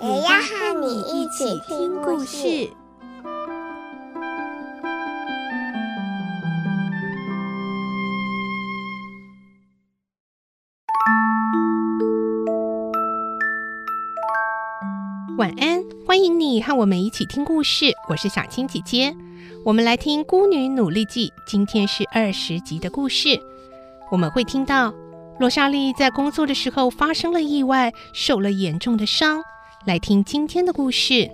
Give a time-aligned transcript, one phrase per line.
[0.00, 2.70] 也要和你一起听故事。
[15.36, 17.86] 晚安，欢迎你和我们一起听故事。
[18.08, 19.12] 我是小青姐姐，
[19.64, 23.40] 我们来听《孤女努力记》，今天是二十集的故事。
[24.12, 24.94] 我们会听到
[25.40, 29.42] 罗莎莉在工作的时候发生了意外，受了严重的伤。
[29.86, 31.14] 来听今天的故事，《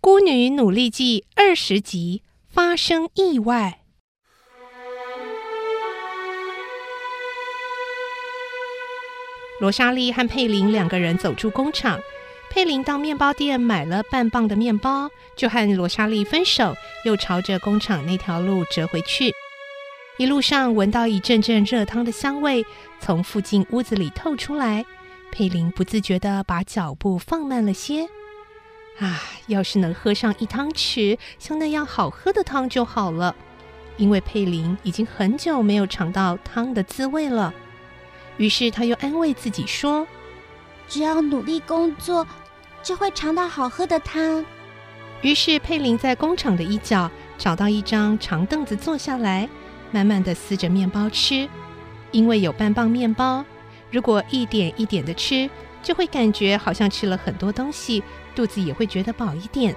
[0.00, 3.80] 孤女努力记》二十集，发生意外。
[9.60, 12.00] 罗莎莉和佩林两个人走出工厂。
[12.50, 19.32] 佩林到面包店买了半磅的面包，就和罗莎莉分手，又朝着工厂那条路折回去。
[20.18, 22.66] 一路上闻到一阵阵热汤的香味
[22.98, 24.84] 从附近屋子里透出来，
[25.30, 28.08] 佩林不自觉地把脚步放慢了些。
[28.98, 33.34] 啊，要是能喝上一汤匙像那样好喝的汤就好了，
[33.96, 37.54] 因为佩林已经很久没有尝到汤的滋味了。
[38.38, 40.06] 于是他又安慰自己说
[40.88, 42.26] ：“只要努力工作。”
[42.82, 44.44] 就会尝到好喝的汤。
[45.22, 49.48] 于是佩林在工厂的一角找到一张长凳子坐下来，
[49.90, 51.48] 慢慢的撕着面包吃。
[52.10, 53.44] 因为有半磅面包，
[53.90, 55.48] 如果一点一点的吃，
[55.82, 58.02] 就会感觉好像吃了很多东西，
[58.34, 59.74] 肚子也会觉得饱一点。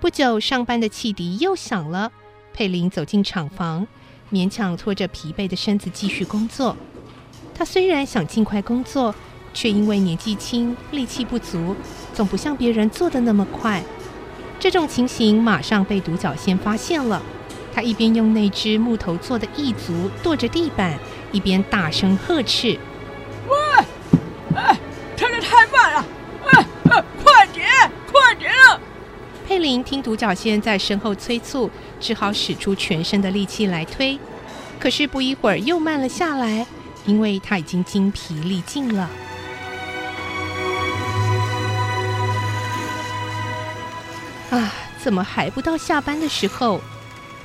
[0.00, 2.12] 不久，上班的汽笛又响了。
[2.56, 3.86] 佩林走进厂房，
[4.32, 6.74] 勉强拖着疲惫的身子继续工作。
[7.54, 9.14] 他虽然想尽快工作，
[9.52, 11.76] 却因为年纪轻、力气不足，
[12.14, 13.84] 总不像别人做得那么快。
[14.58, 17.22] 这种情形马上被独角仙发现了。
[17.74, 20.98] 他一边用那只木头做的翼足跺着地板，
[21.32, 22.78] 一边大声呵斥
[29.66, 31.68] ：“林听独角仙在身后催促，
[31.98, 34.16] 只好使出全身的力气来推。
[34.78, 36.64] 可是不一会儿又慢了下来，
[37.04, 39.10] 因为他已经精疲力尽了。
[44.50, 44.72] 啊，
[45.02, 46.80] 怎么还不到下班的时候？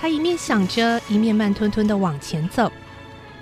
[0.00, 2.70] 他一面想着，一面慢吞吞地往前走。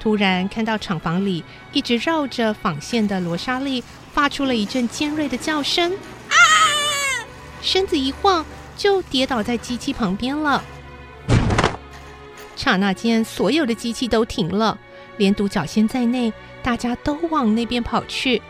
[0.00, 1.44] 突然看到厂房里
[1.74, 3.84] 一直绕着纺线的罗莎莉
[4.14, 5.92] 发出了一阵尖锐的叫声。
[5.92, 6.36] 啊
[7.60, 8.44] 身子一晃，
[8.76, 10.62] 就跌倒在机器旁边了。
[12.56, 14.78] 刹那间，所有的机器都停了，
[15.16, 18.40] 连独角仙在内，大家都往那边跑去。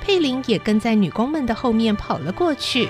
[0.00, 2.88] 佩林也跟在女工们的后面跑了过去。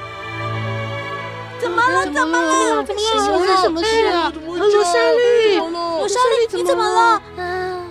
[1.60, 2.06] 怎么了？
[2.06, 2.82] 怎么了？
[2.84, 3.38] 怎么了？
[3.38, 4.32] 发生什么事啊？
[4.34, 7.22] 罗莎莉，罗莎莉，你怎么了？
[7.43, 7.84] 啊！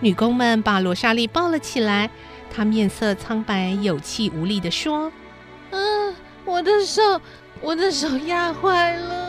[0.00, 2.10] 女工们把罗莎莉抱了起来，
[2.54, 5.12] 她面色苍白，有气无力地说
[5.70, 6.14] ：“嗯。”
[6.44, 7.02] 我的手，
[7.60, 9.28] 我的手压坏了。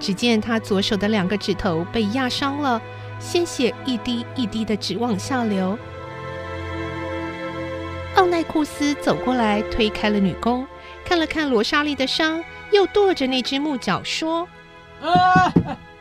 [0.00, 2.80] 只见他左手的两个指头被压伤了，
[3.18, 5.76] 鲜血一滴一滴的直往下流。
[8.16, 10.66] 奥奈库斯走过来，推开了女工，
[11.04, 12.42] 看了看罗莎莉的伤，
[12.72, 14.48] 又跺着那只木脚说
[15.02, 15.52] ：“啊，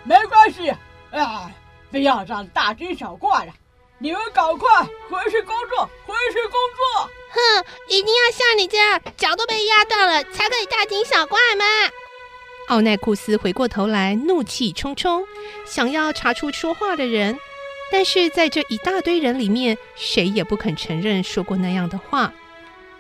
[0.04, 0.70] 没关系，
[1.12, 1.52] 啊，
[1.92, 3.52] 非要这样大惊小怪的。”
[4.00, 7.10] 你们赶快回去工作，回去工作！
[7.32, 11.66] 哼，一定要像你这样，脚都被压断了，才可以大惊小怪吗？
[12.68, 15.26] 奥奈库斯回过头来，怒气冲冲，
[15.66, 17.40] 想要查出说话的人，
[17.92, 22.32] 但是在这一大堆人里面，谁也不肯承认说过那样的话。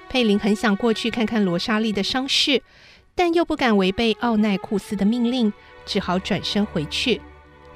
[0.10, 2.64] 佩林很想过去看看罗莎莉的伤势，
[3.14, 5.54] 但又不敢违背奥奈库斯的命令，
[5.86, 7.22] 只好转身回去。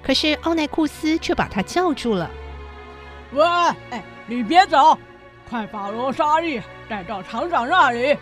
[0.01, 2.31] 可是奥奈库斯却把他叫住了。
[3.33, 3.45] 喂，
[3.91, 4.97] 哎，你别走，
[5.49, 8.17] 快把罗莎莉带到厂长那里，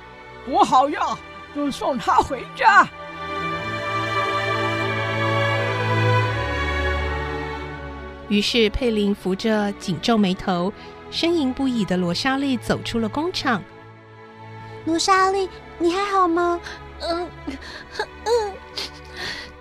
[0.46, 1.18] 补好药
[1.56, 2.88] 就送她回家。
[8.28, 10.72] 于是佩林扶着紧皱眉头、
[11.12, 13.64] 呻吟不已的罗莎莉走出了工厂。
[14.86, 16.62] 罗莎莉，你还好吗？
[17.02, 18.54] 嗯嗯，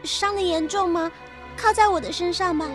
[0.03, 1.11] 伤的严重吗？
[1.57, 2.67] 靠在我的身上吧。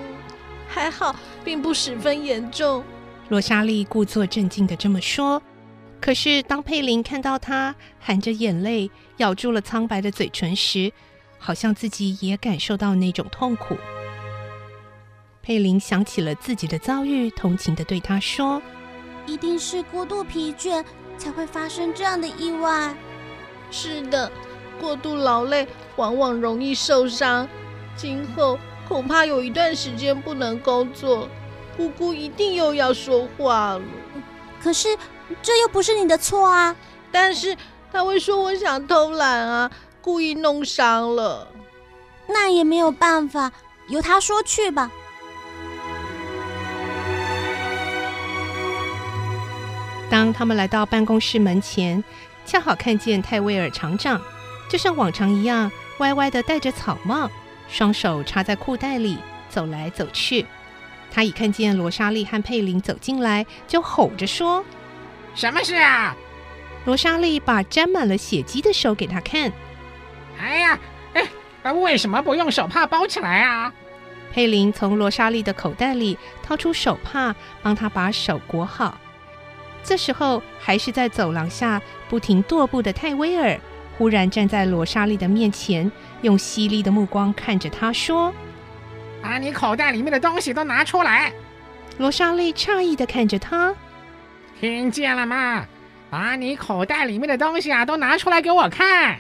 [0.68, 2.84] 还好，并不十分严重。
[3.30, 5.42] 罗莎莉故作镇静的这么说。
[6.00, 10.92] 可是当佩林看到她含着眼泪咬住了苍白的嘴唇时，
[11.40, 13.78] 好像自己也感受到那种痛苦。
[15.42, 18.62] 佩林想起了自己的遭遇，同情的对他说
[19.26, 20.84] ：“一定是过度疲倦
[21.18, 22.94] 才会发生这样的意外。
[23.72, 24.30] ”“是的，
[24.80, 27.48] 过度劳累往往容易受伤，
[27.96, 28.60] 今后
[28.94, 31.28] 恐怕有一段时间不能工作。”
[31.76, 33.82] 姑姑一定又要说话了。
[34.62, 34.96] 可是
[35.42, 36.76] 这又不是你的错啊！
[37.12, 37.58] 但是
[37.92, 41.48] 他会说我想偷懒啊，故意弄伤了。
[42.28, 43.52] 那也没有办法，
[43.88, 44.92] 由他说去吧。
[50.12, 52.04] 当他们来到办公室门前，
[52.46, 54.22] 恰好看见泰威尔厂长，
[54.70, 57.32] 就像往常一样，歪歪的戴着草帽，
[57.74, 59.18] 双手插在裤袋里，
[59.50, 60.46] 走来走去。
[61.12, 64.64] 他一看见罗莎莉和佩林走进来，就吼着说
[65.34, 66.16] ：“什么事啊？”
[66.86, 69.52] 罗莎莉把沾满了血迹的手给他看。
[70.40, 70.80] “哎呀，
[71.64, 73.74] 哎，为什么不用手帕包起来啊？”
[74.32, 79.00] 佩林从罗莎莉的口袋里掏出手帕，帮她把手裹好。
[79.84, 83.60] 这时候，还是在走廊下不停踱步的泰威尔，
[84.04, 85.90] 忽然站在罗莎莉的面前，
[86.24, 88.34] 用犀利的目光看着她说
[89.24, 91.32] ：“把你口袋里面的东西都拿出来！”
[91.98, 93.74] 罗莎莉诧异地看着他
[94.60, 95.66] ：“听见了吗？
[96.10, 99.18] 把你口袋里面的东西啊，都拿出来给我看！”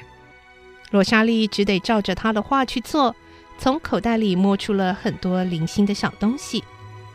[0.91, 3.15] 罗莎莉只得照着他的话去做，
[3.57, 6.61] 从口袋里摸出了很多零星的小东西，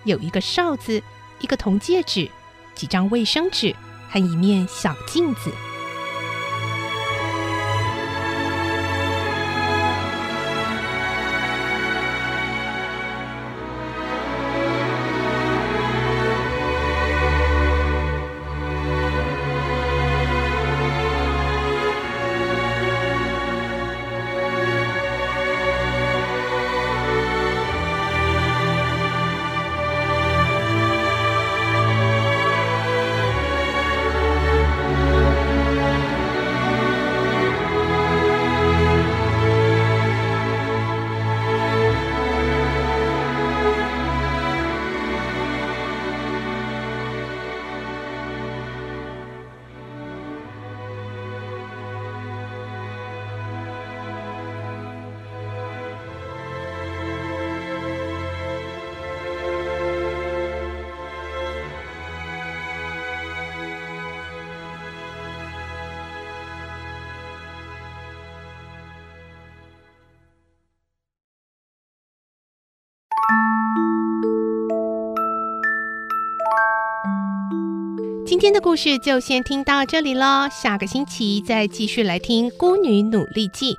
[0.05, 1.03] 有一个哨子，
[1.41, 2.31] 一个铜戒指。
[2.75, 3.77] 几张卫生纸
[4.09, 5.53] 和一面小镜子。
[78.29, 83.73] 今天的故事就先听到这里喽，下个星期再继续来听《孤女努力记》。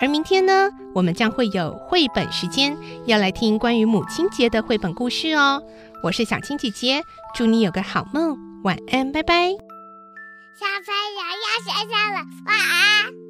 [0.00, 5.60] 而明天呢，我们将会有绘本时间，要来听关于母亲节的绘本故事哦。
[6.04, 7.02] 我是小青姐姐，
[7.34, 9.50] 祝你有个好梦，晚安，拜拜。
[10.54, 13.25] 小朋友要睡觉了，晚安。